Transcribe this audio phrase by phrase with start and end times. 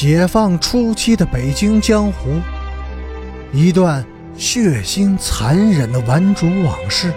[0.00, 2.40] 解放初期的北京江湖，
[3.52, 7.12] 一段血腥残忍的顽主往事。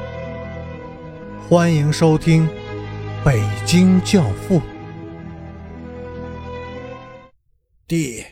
[1.48, 2.48] 欢迎收听
[3.24, 4.60] 《北京教父》
[7.88, 8.26] 第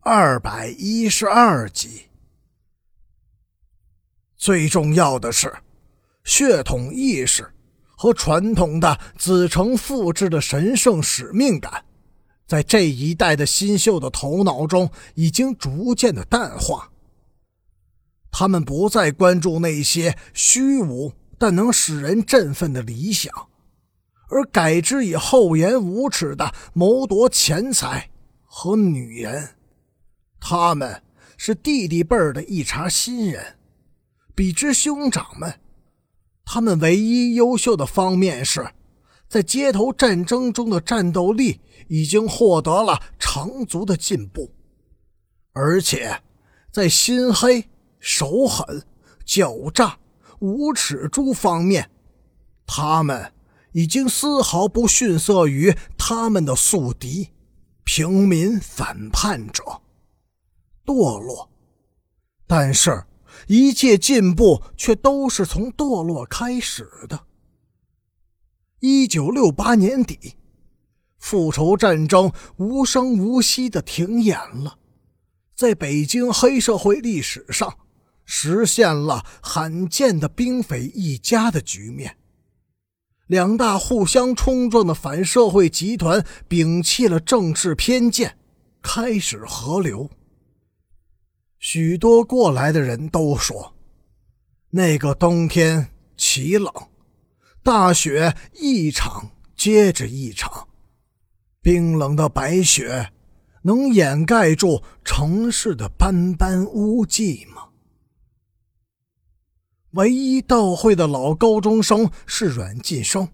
[0.00, 2.02] 二百一十二集。
[4.36, 5.50] 最重要的是，
[6.22, 7.50] 血统意识
[7.96, 11.82] 和传统的子承父志的神圣使命感。
[12.46, 16.92] 在这一代的新秀的头脑中，已经逐渐的淡化。
[18.30, 23.32] 他们不再关注那些虚无但能使人振奋的理想，
[24.28, 28.10] 而改之以厚颜无耻的谋夺钱财
[28.44, 29.56] 和女人。
[30.38, 31.02] 他们
[31.36, 33.56] 是弟弟辈儿的一茬新人，
[34.34, 35.58] 比之兄长们，
[36.44, 38.70] 他们唯一优秀的方面是。
[39.28, 44.52] 在街头战争中的战斗力已经获得了长足的进步，
[45.52, 46.22] 而且
[46.70, 48.84] 在心黑、手狠、
[49.26, 49.98] 狡诈、
[50.38, 51.90] 无耻诸方面，
[52.66, 53.32] 他们
[53.72, 57.30] 已经丝毫不逊色于他们的宿敌——
[57.84, 59.62] 平民反叛者。
[60.84, 61.50] 堕落，
[62.46, 63.04] 但是，
[63.48, 67.20] 一切进步却都是从堕落开始的。
[68.80, 70.34] 一九六八年底，
[71.18, 74.78] 复仇战争无声无息的停演了，
[75.54, 77.78] 在北京黑社会历史上，
[78.24, 82.16] 实现了罕见的兵匪一家的局面。
[83.26, 88.38] 两大互相冲撞的反社会集团摒弃了政治偏见，
[88.82, 90.10] 开始合流。
[91.58, 93.74] 许多过来的人都说，
[94.70, 96.70] 那个冬天奇冷。
[97.66, 100.68] 大雪一场接着一场，
[101.60, 103.10] 冰冷的白雪
[103.62, 107.70] 能掩盖住城市的斑斑污迹吗？
[109.94, 113.30] 唯一到会的老高中生是阮晋生，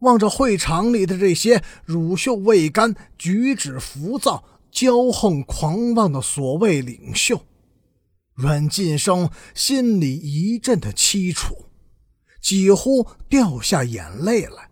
[0.00, 7.46] 望着会场里的这些乳臭未干、举止浮躁、骄横狂妄的所谓领袖，
[8.34, 11.66] 阮晋生心里一阵的凄楚。
[12.40, 14.70] 几乎掉下眼泪来，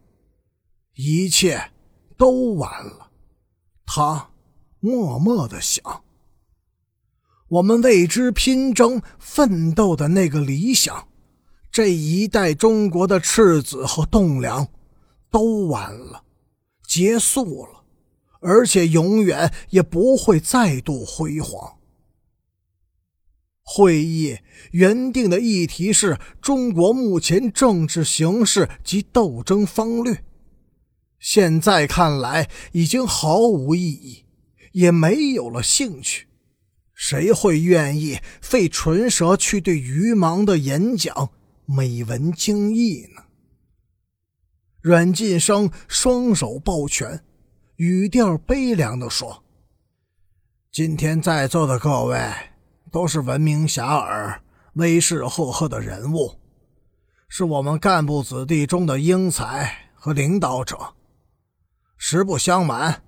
[0.95, 1.71] 一切
[2.17, 3.11] 都完了。
[3.85, 4.31] 他
[4.81, 6.03] 默默的想：
[7.49, 11.09] 我们为之拼争、奋斗的那个理想，
[11.71, 14.69] 这一代中国的赤子和栋梁，
[15.31, 16.25] 都完了，
[16.87, 17.85] 结束了，
[18.41, 21.78] 而且永远也不会再度辉煌。
[23.71, 24.39] 会议
[24.71, 30.25] 原定的议题是中国目前政治形势及斗争方略，
[31.19, 34.25] 现在看来已经毫无意义，
[34.73, 36.29] 也没有了兴趣。
[36.95, 41.31] 谁会愿意费唇舌去对愚盲的演讲
[41.67, 43.25] 美文精义呢？
[44.81, 47.23] 阮晋生双手抱拳，
[47.77, 49.45] 语调悲凉地说
[50.73, 52.19] ：“今天在座的各位。”
[52.91, 54.39] 都是闻名遐迩、
[54.75, 56.39] 威势赫赫的人物，
[57.29, 60.95] 是我们干部子弟中的英才和领导者。
[61.97, 63.03] 实不相瞒，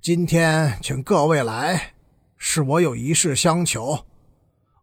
[0.00, 1.94] 今天请各位来，
[2.36, 4.06] 是我有一事相求，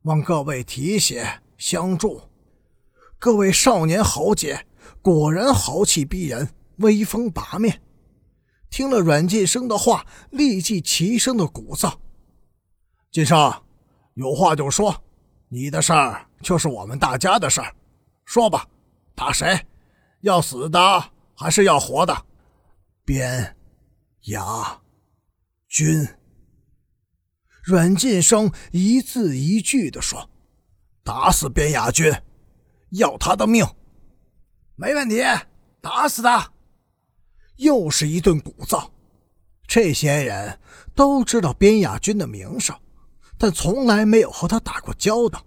[0.04, 2.22] 望各位提携相助。
[3.20, 4.66] 各位少年豪杰，
[5.02, 7.82] 果然豪气逼人，威风八面。
[8.70, 11.96] 听了阮晋生的话，立即齐声的鼓噪
[13.12, 13.62] ：“晋生！”
[14.16, 15.04] 有话就说，
[15.48, 17.74] 你的事儿就是我们大家的事儿，
[18.26, 18.68] 说吧，
[19.16, 19.60] 打谁？
[20.22, 22.26] 要死的还是要活的？
[23.04, 23.56] 边
[24.26, 24.80] 雅
[25.68, 26.08] 军。
[27.64, 30.30] 阮晋生一字一句的说
[31.04, 32.14] ：“打死边雅军，
[32.92, 33.66] 要他的命。”
[34.76, 35.24] 没问题，
[35.80, 36.52] 打死他。
[37.58, 38.90] 又是一顿鼓噪。
[39.68, 40.60] 这些人
[40.96, 42.76] 都知道边雅军的名声。
[43.42, 45.44] 但从来没有和他打过交道，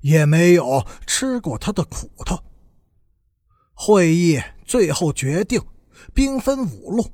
[0.00, 2.42] 也没有吃过他的苦头。
[3.74, 5.60] 会议最后决定，
[6.14, 7.10] 兵分五路，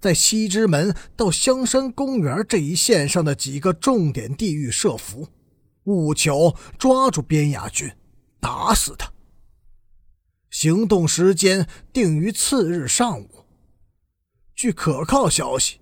[0.00, 5.28] 在西直门到香山公园这一线上的几个重点地域设伏，
[5.84, 7.92] 务求抓住边雅军，
[8.40, 9.12] 打死他。
[10.48, 13.44] 行动时间定于次日上午。
[14.54, 15.80] 据可靠消息。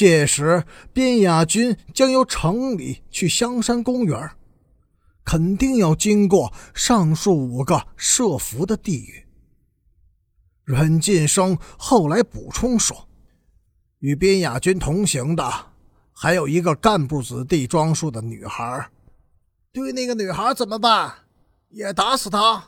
[0.00, 0.64] 届时，
[0.94, 4.30] 边雅军将由城里去香山公园，
[5.22, 9.26] 肯定要经过上述五个设伏的地域。
[10.64, 13.10] 阮晋生后来补充说
[14.00, 15.52] ：“与边雅军同行的
[16.12, 18.90] 还有一个干部子弟装束的女孩。
[19.70, 21.12] 对那个女孩怎么办？
[21.68, 22.64] 也打死她？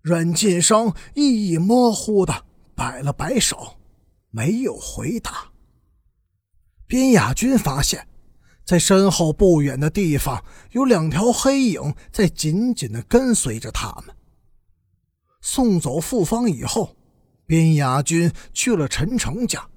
[0.00, 3.76] 阮晋生意义模糊的摆了摆手，
[4.30, 5.50] 没有回答。
[6.86, 8.08] 边雅军发现，
[8.64, 14.14] 在身后不远的地方有两条黑影在紧紧的跟随着他们。
[15.40, 16.96] 送走傅芳以后，
[17.46, 19.68] 边雅军去了陈诚家。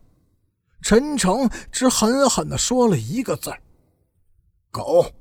[0.82, 3.54] 陈诚只狠狠的说了一个字
[4.72, 5.12] 狗。”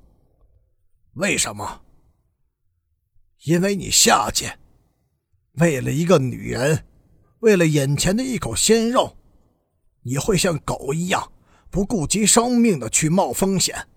[1.15, 1.83] 为什么？
[3.45, 4.59] 因为你下贱，
[5.55, 6.85] 为了一个女人，
[7.41, 9.17] 为了眼前的一口鲜肉，
[10.03, 11.33] 你会像狗一样
[11.71, 13.89] 不顾及生命的去冒风险。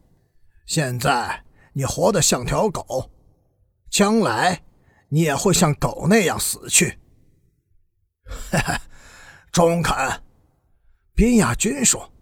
[0.65, 1.43] 现在
[1.73, 3.11] 你活得像条狗，
[3.89, 4.63] 将来
[5.09, 6.99] 你也会像狗那样死去。
[8.51, 8.81] 哈哈，
[9.51, 9.95] 中肯。
[11.15, 12.13] 边亚军说：“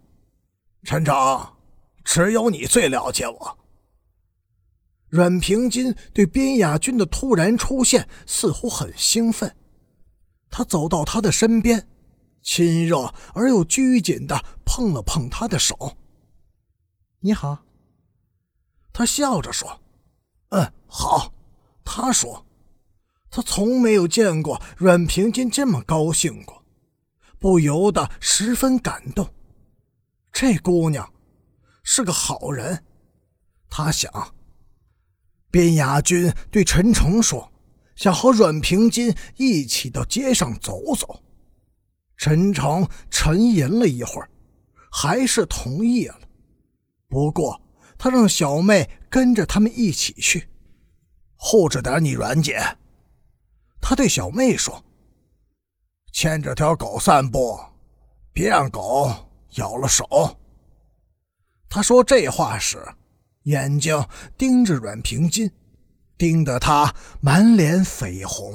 [0.82, 1.56] 陈长，
[2.02, 3.58] 只有你最了解我。”
[5.08, 9.54] 阮平金对边雅君的突然出现似乎很兴奋，
[10.50, 11.88] 他走到他的身边，
[12.42, 15.96] 亲热而又拘谨的碰了碰他的手。
[17.20, 17.64] “你好。”
[18.92, 19.80] 他笑着说
[20.50, 21.32] ，“嗯，好。”
[21.90, 22.44] 他说，
[23.30, 26.62] 他从没有见过阮平金这么高兴过，
[27.38, 29.32] 不由得十分感动。
[30.30, 31.10] 这姑娘
[31.82, 32.84] 是个好人，
[33.70, 34.34] 他想。
[35.50, 37.50] 边雅君对陈诚说
[37.96, 41.22] ：“想和阮平金一起到街上走走。”
[42.18, 44.28] 陈诚沉吟了一会儿，
[44.90, 46.20] 还是同意了。
[47.08, 47.58] 不过
[47.96, 50.48] 他让小妹跟着他们一起去，
[51.36, 52.60] 护着点你阮姐。
[53.80, 54.84] 他对小妹说
[56.12, 57.58] ：“牵着条狗散步，
[58.32, 59.10] 别让狗
[59.54, 60.04] 咬了手。”
[61.70, 62.84] 他说这话时。
[63.44, 64.06] 眼睛
[64.36, 65.50] 盯着阮平金，
[66.18, 68.54] 盯得他满脸绯红。